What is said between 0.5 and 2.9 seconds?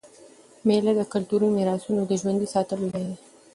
مېله د کلتوري میراثونو د ژوندي ساتلو